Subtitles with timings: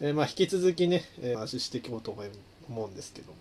[0.00, 2.10] えーまあ、引き続きね、えー話していこうと
[2.68, 3.36] 思うんですけども。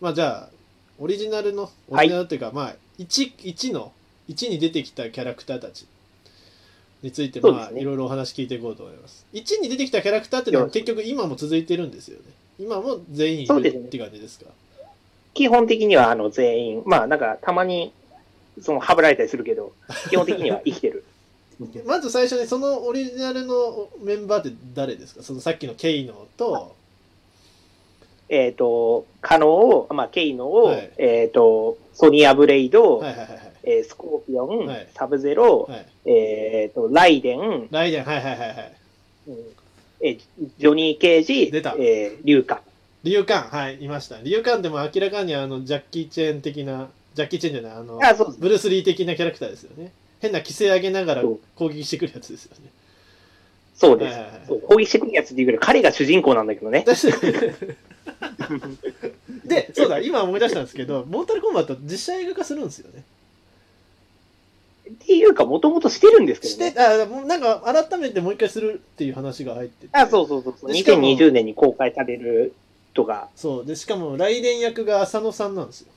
[0.00, 0.50] まあ、じゃあ、
[0.98, 3.92] オリジナルの、オリジナルっていうか、まあ、1、1の、
[4.28, 5.86] 1に出てきたキャラクターたち
[7.02, 9.24] について、まあ、ねいろいろお話聞いていこうと思います。
[9.34, 12.24] 1に出てきたキャラクターっていうのはよ結局今も続いてるんですよね。
[12.58, 14.46] 今も全員いるって感じですか？
[15.34, 17.92] 基本的には、あの、全員、まあ、なんか、たまに、
[18.62, 19.72] その、はぶられたりするけど、
[20.08, 21.04] 基本的には生きてる。
[21.86, 25.22] まず最初にそのオリジナルのメンバーって誰ですか？
[25.22, 26.74] そのさっきのケイノと、
[28.28, 33.52] えっ、と、カノを、まあ、ケイノを、はいえっ、と、ソニアブレイド、はいはいはいはい。
[33.64, 38.76] えースコーピオン、はいサブゼロ、はい、えっ、と、ライデン、ライデン、はいはいはいはい。
[39.28, 39.36] うん
[40.00, 40.18] えー
[40.58, 42.62] ジョニー・ケージ、出たえー、リュウカ。
[43.04, 44.18] リュウカン、はい、いました。
[44.20, 48.14] リュウカンでも明らかにあの、ジャッキー・チェーン的な、ジャッキー・チェーンじゃない、あの、あ。
[48.38, 49.92] ブルース・リー的なキャラクターですよね。
[50.24, 52.70] 変な規制上げながらそう攻撃してくるやつですよね。
[53.74, 54.14] そうです。
[54.14, 56.84] はいはいはいそう攻撃してくるやつっていうぐらい、彼が主人公なんだけどね。
[59.44, 63.02] で、そうだ、今思い出したんですけど、モータルコンバット実写映画化するんですよね。
[64.90, 67.02] っていうか、もともとしてるんですけして、どね。
[67.02, 69.96] あ、もうなんか改めてもう一回するっていう話が入ってて。
[69.96, 70.72] あ、そうそうそうそう。
[70.72, 72.54] でしかも2020年に公開される
[72.94, 73.28] とか。
[73.36, 73.66] そう。
[73.66, 75.88] で、しかも、ライデン役が浅野さんなんですよ。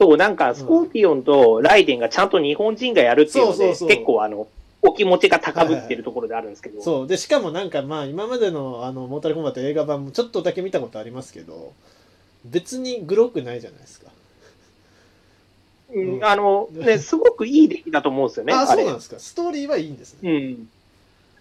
[0.00, 4.48] そう、なんか、スコーピオンとライデンがちゃんと日本人がやるっていうので、そうそうそう結構あの、
[4.80, 6.80] お気持ちが高ぶってるところであるんですけど。
[6.80, 7.06] そう。
[7.06, 11.74] で、しかもなんかまあ、今までのあの、モータルコンバット映画版もちょっとだけ見たことありますけど、
[12.46, 14.10] 別にグロくないじゃないですか。
[15.92, 18.54] うんあの、 ね、すごくいい出来だと思うんですよね。
[18.54, 19.18] あ、あれそうなんですか。
[19.18, 20.32] ストーリーはいいんですね。
[20.32, 20.68] うん。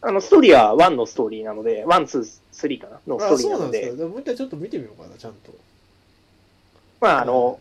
[0.01, 3.97] あの、ストーリーは1のストーリーなので、1、2、3かなのストあ、ーリーそうなので、なんですか。
[3.97, 5.53] でももう一回ちょっと見てみようかな、ちゃんと。
[6.99, 7.57] まあ、あの、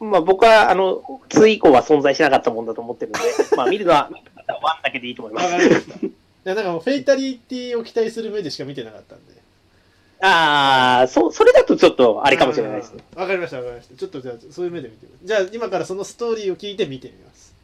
[0.00, 5.46] まあ僕は、あの、2以降は存在しなかったもんだと思ってるので、まあ見るのは、見るのは1だけでいいと思います。
[5.46, 6.08] い
[6.44, 9.34] や、なんかもう、フェイタリティを期待する目でしか見てなかったんで。
[10.20, 13.02] ああ、そ、それだとちょっとあれかもしれないですね。
[13.14, 13.96] わかりました、わかりました。
[13.96, 15.26] ちょっとじゃあ、そういう目で見てみ。
[15.26, 17.54] じゃあ、今からそのストーリーを聞いて見てみます。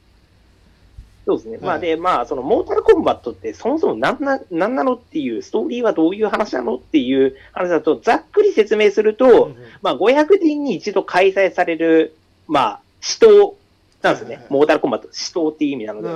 [1.24, 1.58] そうですね。
[1.58, 12.14] まはいあで、まあ、その、モータルコンバットって、そもそもなんな、なんなのっていう、ストーリーはどういう話なのっていう話だと、ざっくり説明すると、うんうんまあ、500年に一度開催される、
[12.46, 13.54] まあ、死闘
[14.02, 14.34] なんですよね。
[14.34, 16.08] はいはいはいモータルコンバット、死闘っていう意味なので、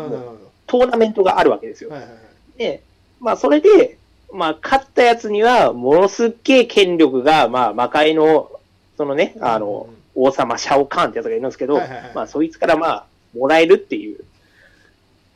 [0.66, 1.90] トーナメントがあるわけですよ。
[1.90, 1.96] ど。
[1.96, 2.58] はいはいはい。
[2.58, 2.82] で、
[3.20, 3.98] まあ、それで、
[4.32, 8.50] まあ、勝ったやつには、ものすっげえ権力が、まあ、魔界の、
[8.96, 11.80] そのね、あの、王様、シャオカーンってやつがいるんですけど、
[12.14, 14.24] まあ、そいつから、まあ、もらえるっていう、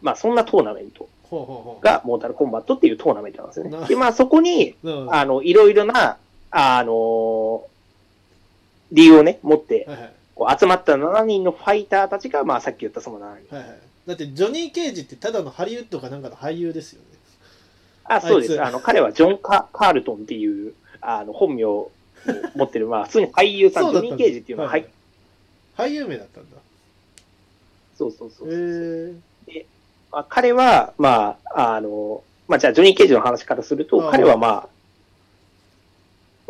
[0.03, 1.09] まあ、そんなトーナメント。
[1.81, 3.87] が、モータルコンバットっていうトーナメントなんですよなね。
[3.87, 4.75] で、まあ、そこに、
[5.11, 6.17] あの、いろいろな、
[6.53, 7.65] あの
[8.91, 10.13] 理由をね、持って、はいはい。
[10.41, 13.55] こう集まった7人のファイターたちが、まあ、さっき言ったその7人。
[13.55, 13.79] はいはい。
[14.07, 17.07] だって、ジョニー・ケージってただのハリウッドかなんかの俳優ですよね。
[18.05, 18.63] あ、そうです。
[18.63, 21.91] あの、彼はジョンカ・カールトンっていう、あの、本名を
[22.55, 24.87] 持ってる、まあ、 普通に俳優さん、ジョニー・ケージっていうのは、はい、
[25.77, 26.57] 俳優名だったんだ。
[27.99, 29.15] そうそうそうへそう。
[29.49, 29.67] え。
[30.11, 34.69] まあ、彼は、まあ、あの、まあ、じゃあ、ジョニー・ケージの話からすると、彼はまあ、ま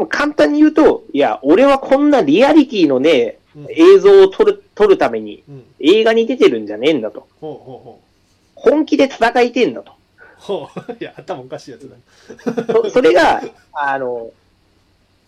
[0.05, 3.40] あ簡単に言うと、いや、俺はこんなリアリティのね、うん。
[3.69, 5.65] 映像を撮る、撮るためにうん。
[5.81, 7.27] 映画に出てるんじゃねえんだと。
[7.41, 8.11] ほうほうほう。
[8.55, 9.93] 本気で戦いてんだと。
[10.37, 10.93] ほう。
[11.01, 12.75] いや、頭おかしいやつだ。
[12.75, 14.33] そそれが、あの、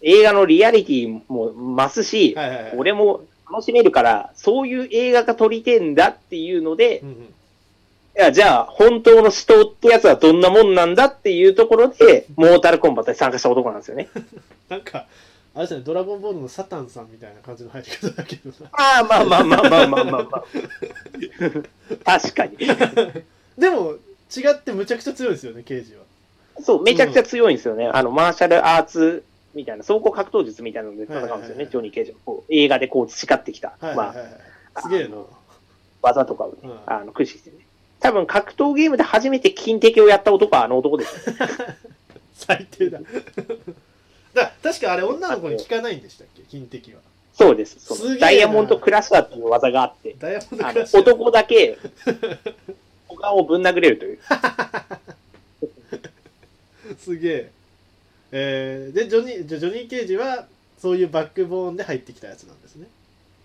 [0.02, 2.36] 映画のリアリティも増すし。
[2.76, 7.14] 俺も楽しめるから、そういう映画が撮りてんだっていうので、うんうん。
[7.14, 7.28] い
[8.14, 14.08] や、じゃあ、本当の死闘ってやつはどんなもんなんだっていうところで、モータルコンバットに参加した男なんですよね。
[14.68, 15.06] なんか、
[15.54, 18.70] あれですね、ドラゴンボールのサタンさんみたいな感じの入り方だけどな。
[18.72, 20.44] ああ、まあまあまあまあまあまあ、ま
[22.04, 22.18] あ。
[22.18, 22.56] 確かに。
[23.58, 23.96] でも、
[24.34, 26.02] 違ってむちゃくちゃ強いですよね、ケージは。
[26.62, 27.86] そう、めちゃくちゃ強いんですよね。
[27.86, 29.24] あの、マーシャルアーツ
[29.54, 32.34] みたいな、総合格闘術みたいなので戦うんですよね、ジョニー・ケージは。
[32.48, 34.26] 映画でこう培ってきた、はいはいはいはい。
[34.82, 35.16] すげえな。
[36.00, 37.56] 技とかをね、うんあの駆使してね。
[38.00, 41.36] 多分格闘ゲームで初めて金敵をやった男はあの男ですね。
[42.34, 42.98] 最低だ。
[44.34, 46.42] だ確かあれ女の子に聞かないんでしたっけ？
[46.42, 47.00] 金敵は。
[47.34, 47.80] そうです。
[47.80, 50.96] そすげえなのダイヤモンドクラッシャーっていう技があって、ダイヤモンドあのクラッシ。
[50.96, 51.78] 男だけ、
[53.08, 54.18] 股間をぶん殴れるという。
[56.98, 57.50] すげえ。
[58.32, 60.46] えー、で、ジョニー、じゃあジョニー・ケージは、
[60.80, 62.88] そういうバックボーンで入ってきたやつなんですね。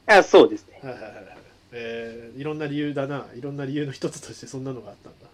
[0.07, 0.79] あそうですね。
[0.81, 1.25] はいはいはいはい。
[1.73, 3.25] えー、いろんな理由だな。
[3.35, 5.27] いろんな理由の一つとしてそんなのがあったんだ。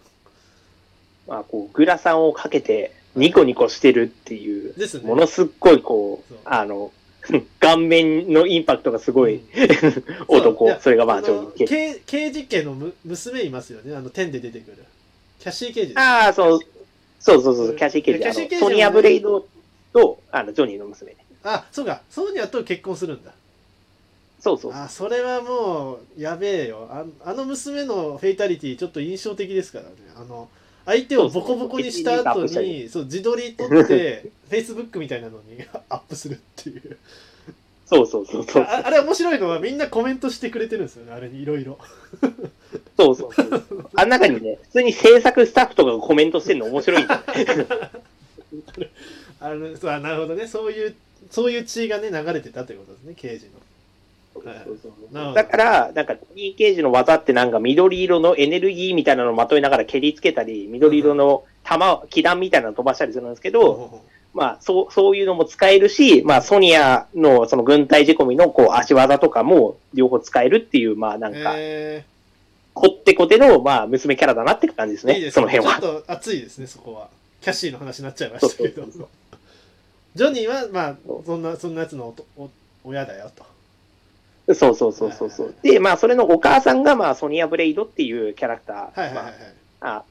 [1.26, 5.06] まあ、こう、グラサンをかけて、ニコニコしてるっていう、ですね。
[5.06, 6.92] ものすっごい、こうそう、あの、
[7.60, 10.68] 顔面のインパクトがすごい、 そうい男。
[10.68, 11.74] やそれがまあ、あのジョニー・ケージ。
[11.74, 13.94] 刑刑事家のむ娘いますよね。
[13.94, 14.84] あの、天で出てくる。
[15.38, 15.94] キャッシー刑事。
[15.96, 16.60] ああ、そう、
[17.20, 18.20] そうそうそう、キャシー・ケイジ。
[18.20, 19.46] キャシーケイジもねあのソニア・ブレイド
[19.92, 21.24] と、あの、ジョニーの娘ね。
[21.44, 23.32] あそうかソニアと結婚するんだ
[24.40, 24.72] そうそう。
[24.72, 30.48] あそれはもうやべえよああの娘のフェイタリティちょっと印象的ですからねあの
[30.86, 36.96] 相手をボコボコにした後にそう自撮り撮って フェイスブックみたいなのに アップするっていう
[37.86, 38.62] そうそうそうそう。
[38.62, 41.78] ああれ面白いのはみんなコメントしてくれてるんですよねあれにいろいろ
[42.96, 43.88] そうそうそう。
[43.94, 47.22] あん中にね、普通に制作スタッフとかがコメントしてんの面白いんだよ。
[49.40, 50.94] あのそうあなるほどねそういう
[51.30, 53.52] そういう血がね流れてたということですね刑事の
[55.34, 64.02] だから、なんか、ニーケージの技ってなんか緑色のエネルギーみたいなのをまといながら蹴りつけたり、緑色の弾、気弾みたいなの飛ばしたりするんですけど、
[64.32, 72.04] まあ、そう、そういうのも使えるし、まあ、ソニアのその軍隊仕込みのこう足技とかも両方使えるっていう、まあ、なうんか、え
[72.74, 75.80] こってこての、まあ、娘キャラだなって感じですー、いいすその辺は。
[75.80, 77.08] ちょっと熱いですねそこは。
[77.40, 78.86] キャッシーの話になっちゃいましたけど。
[80.14, 80.96] ジョニーはまあ
[81.26, 82.50] そんなそんなやつのおお
[82.84, 83.44] 親だよと
[84.52, 85.54] そうそうそうそうそう。
[85.62, 88.76] で、まあ、それのお母さんが、まあ、ソニア・ブレイドっていうキャラクター。
[88.76, 89.34] はいはいはいはい、
[89.80, 90.04] まあ、あ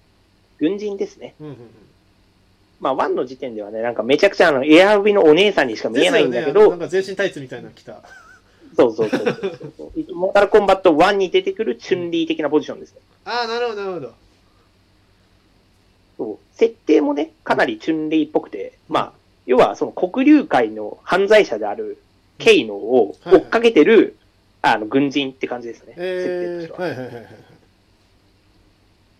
[0.59, 1.35] 軍人ですね。
[1.39, 1.57] うんうんうん
[2.79, 8.01] まあ、ワンの時点ではね、なんかめちゃくちゃあの、エアウビのお姉さんにしか見えないんだけど、ねなんか全身タイツみたいなの着た
[8.75, 9.21] そうそうそう
[9.77, 10.13] そう。
[10.15, 12.99] モータルコンバット1に出てくるチュンリー的なポジションですね。
[13.23, 14.13] ああなるほどなるほど
[16.17, 19.13] そう設定もね、かなりチュンリーっぽくて、まあ、
[19.45, 21.99] 要はその黒竜会の犯罪者である
[22.37, 24.17] ケイノを追っかけてる、
[24.63, 25.93] あの、軍人って感じですね。
[25.93, 26.79] 設定とえー、しては。
[26.79, 27.25] はいはいはいはい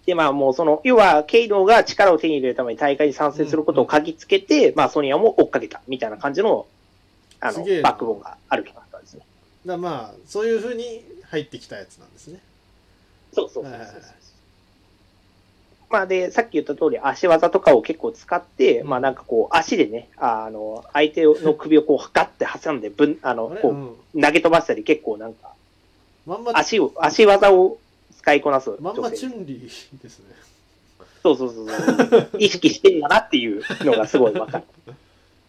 [0.06, 6.66] で、まあもうその、要は、ケイノが力を手に入れるために大会に参戦することを嗅ぎつけて、まあソニアも追っかけたみたいな感じの、
[7.40, 9.22] あのバックボーンがあるキャラクターですね。
[9.66, 12.40] だまあそういうふうに入ってきたやつなんですね
[13.34, 14.04] そうそうそうそうはいはいはい
[15.90, 25.54] まあで、さっき言った通り足技とかを結構使って、うんまあなんかこう足でね、あの、相手の首をこうガッて挟んで、ぶん、あの、こう投げ飛ばしたり結構なんか
[26.26, 27.78] まんま足を、足技を
[28.18, 29.12] 使いこなすまんま。
[29.12, 30.26] チュンリーですね
[31.22, 32.30] そうそうそうそう。
[32.38, 34.64] 意識してんだなっていうのがすごいわかる。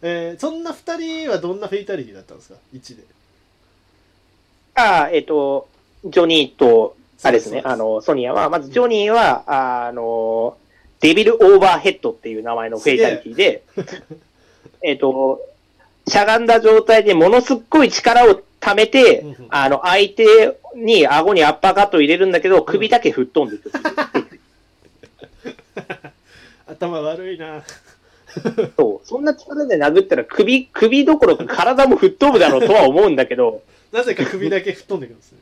[0.03, 3.03] えー、そんな二人はどんなフェイタリティだったんですか？1で
[4.75, 5.69] ああ、えっ、と、
[6.05, 9.45] ジョニーと、あれですね、あの、ソニアは、まずジョニーは、
[9.87, 10.57] あの、
[11.01, 13.63] デビルオーバーヘッドっていう名前のフェイタリティで、
[14.83, 15.41] えっと、
[16.07, 23.63] しゃがんだ状態でものすっごい力を溜めてあの、相手に顎にアッパーカットを入れるんだけど、首だけ吹っ飛んで。
[26.67, 27.63] 頭悪いな。
[28.77, 29.07] そう。
[29.07, 33.63] そんな力で殴ったら首、首どころか体も吹っ飛ぶだろうとは思うんだけど、
[33.93, 35.39] なぜか首だけ吹っ飛んでくるんですね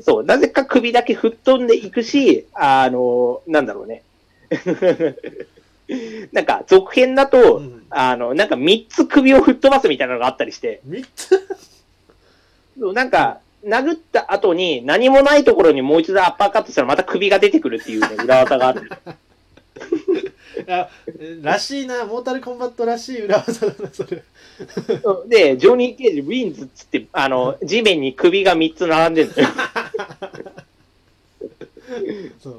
[0.00, 4.02] そう、なぜか首だけ吹っ飛んでいくし、あの、なんだろうね。
[6.32, 11.48] なんか、続編だと、うんあの、なんか3つ首を吹っ飛ばすみたいなのがあったりして、3つ？
[12.78, 18.80] そうなんか、殴った後に何もないところにもう一度アッパーカットしたらまた首が出てくるっていうね、 裏技があって。
[20.68, 24.22] あえらしいなモータルコンバットらしい裏技だなそれ
[25.28, 29.48] で、ジョニー・ケージ、 wins っつって、あの、地面に首が3つ並んでるのよ。
[32.42, 32.56] そう。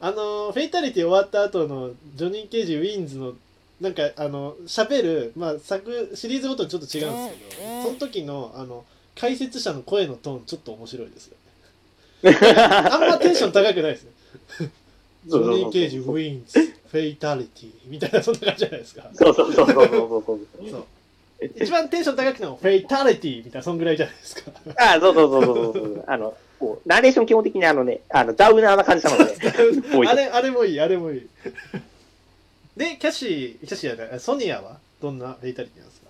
[0.00, 3.34] あの fatality 終わった後のジョニー・ケージ・ wins の
[3.80, 8.84] なんかあの喋るまあ作シリーズごとにちょっと違うんですけどその時のあの
[9.18, 11.36] 解説者の声のトーンちょっと面白いですよ
[12.22, 12.32] ね。
[12.90, 14.10] あんまテンション高くないですね。
[15.26, 16.60] ジョニー・ケージ・ウィンズ
[16.90, 19.10] フェイタリティみたいなそんな感じじゃないですか。
[19.14, 19.88] そうそうそうそうそう
[20.26, 20.40] そう。
[20.70, 20.84] そう。
[21.42, 24.52] 一番テンション高くてもフェイタリティみたいなそんぐらいじゃないですか。
[24.76, 26.04] あそうそうそうそうそう。
[26.06, 29.34] あの、こう、ナレーション基本的にあのね、あの、ダウナーな感じなので、
[29.96, 31.26] 多いあれあれもいいあれもいい。
[32.76, 34.78] でキャシーキャシーじゃないソニアは？
[35.02, 36.06] どんなフェイタリティなんですか？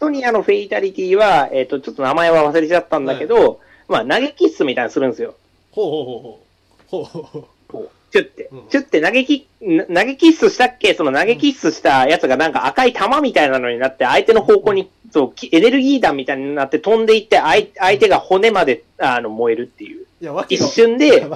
[0.00, 5.34] ソニアのフェイタリティは、えっ、と、ちょっと名前は忘れちゃったんだけど、まあ、投げキッスみたいなのするんですよ。
[5.72, 7.04] ほうほうほうほう。
[7.12, 7.88] ほうほうほう。
[8.12, 8.48] チュって。
[8.50, 8.68] うん。
[8.68, 10.94] チュって投げキッ、投げキッスしたっけ？
[10.94, 20.06] その投げキッスしたやつがなんか赤い玉みたいなのになって、相手の方向に、そう、きエネルギー弾みたいになって飛んでいって、相相手が骨まで、あの、燃えるっていう。
[20.20, 21.26] いやわけ一が瞬で、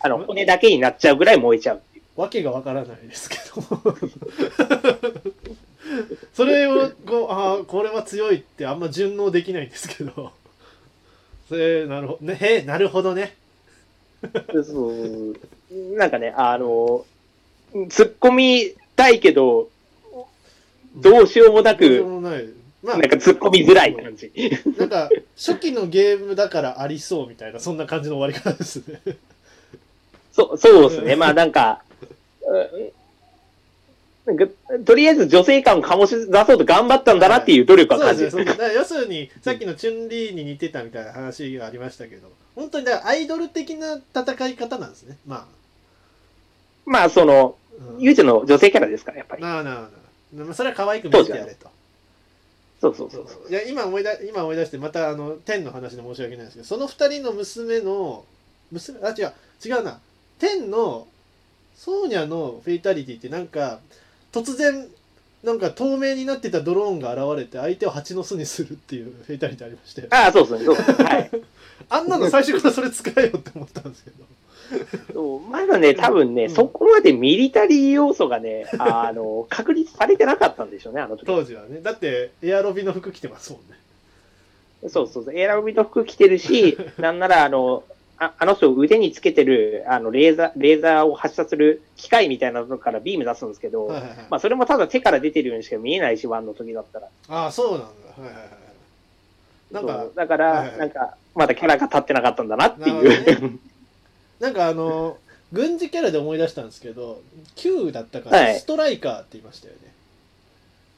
[0.00, 2.20] あの、骨だけになっちゃうぐらい燃えちゃうっていう。
[2.20, 3.62] わけがわからないですけど。
[6.34, 10.32] それをこうああこれは強いってあんま順応できないんですけど。
[11.48, 13.36] それなるほどねへえなるほどね。
[14.64, 15.36] そう。
[15.96, 17.04] なんかね、あの、
[17.72, 19.68] 突っ込みたいけど、
[20.96, 22.46] どうしようもなどうしようく、もない
[22.86, 24.32] まあなんか突っ込みづらい感じ。
[24.78, 29.00] なんか初期のゲームだからありそうみたいなそんな感じの終わり方ですね
[30.32, 31.16] そう、そうですね。
[31.16, 31.82] まあなんか、
[32.42, 32.92] う
[34.26, 34.46] なんか、
[34.84, 38.30] とりあえず女性感を醸し出そうと頑張ったんだなっていう努力は感じる。
[38.30, 38.74] そうですね。
[38.74, 45.16] 要するに、さっきのチュンリーに似てたみたいな話がありましたけど、本当にだアイドル的な戦い方なんですね。
[45.26, 45.48] ま
[46.84, 47.92] まあ、その、あ。
[47.94, 49.42] うん、唯一の女性キャラですから、やっぱり。
[49.42, 49.88] なあなあなあ。
[50.34, 51.68] まあそれは可愛く見せてやれと。
[52.94, 58.24] そうそうそうそういや今思い出今思い出してまたあの天の話で申し訳ないですけどその二人の娘の
[58.70, 59.32] 娘あ違う
[59.64, 60.00] 違うな
[60.38, 61.06] 天の
[61.76, 63.80] ソーニャのフェイタリティってなんか
[64.32, 64.86] 突然
[65.42, 71.04] なんか透明になってたドローンが現れて相手を蜂の巣にするっていうフェイタリティありましたよああ、そうですね、そうですね。
[71.04, 71.30] はい。
[71.88, 74.24] あんなの最初からそれ使えよって思ったんですけど
[75.50, 76.50] まだね、多分ね、うん。
[76.50, 81.26] そこまでミリタリー要素がね、 あの、確立されてなかったんでしょうね、あの時。
[81.26, 81.80] 当時はね。
[81.82, 83.76] だってエアロビの服着てますもんね。
[84.88, 87.84] そうそうそう、エアロビの服着てるし、 なんなら、あの、
[88.18, 97.08] ああの人腕につけてる、あの、レーザー、レーザーを発射する機械みたいなのからビーム出すんですけど、はいはいはい、まあ、それもただ手から出てるようにしか見えないし、ワンの時だったら。
[97.28, 97.86] ああそうなんだ。
[97.86, 98.66] はいはいはい。
[99.70, 100.78] なんかだから、はいはい。
[100.78, 103.40] なんか、まだキャラが立ってなかったんだなっていう。
[103.40, 103.48] ほ
[104.40, 105.18] なんかあの
[105.52, 107.22] 軍事キャラで思い出したんですけど
[107.54, 109.80] Q だったから、はいストライカーって言いましたよね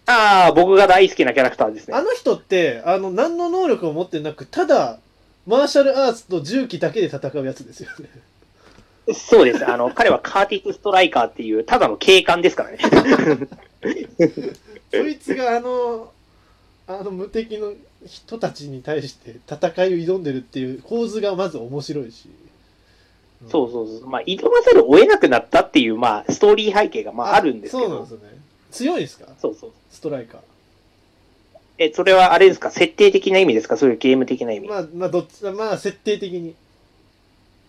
[0.06, 2.02] ああ、僕が大好きなキャラクターですねあ。
[2.02, 4.98] の人ってあの何の能力も持ってなくただ
[5.46, 8.08] マーシャルアーツと重機だけで戦うやつですよね
[9.14, 9.66] そうです。
[9.66, 12.78] あの、彼はカーティス・ストライカーっていう、ただの警官ですからね。
[14.90, 16.12] そいつがあの
[16.86, 17.74] あの無敵の
[18.06, 22.47] 人たちに対して戦いを挑んでるっていう構図がまず面白いし、うん
[23.46, 24.06] そうそうそう。
[24.08, 27.88] まあ、挑まざるを得なくなったっていう、まあ、ストーリー背景が、まあ、あるんですけど。
[27.88, 28.38] そうなんですよね
[28.70, 29.26] 強いですか？
[29.38, 29.70] そうそう。
[29.90, 30.40] ストライカー
[31.78, 32.70] え、それはあれですか？
[32.70, 33.76] 設定的な意味ですか？
[33.76, 34.68] そういうゲーム的な意味。
[34.68, 36.54] まあまあどっちまあ設定的に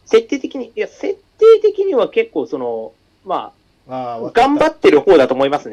[0.05, 3.53] 設定的に、いや、設定的には結構その、ま
[3.88, 5.67] あああ、頑張ってる方だと思いますね。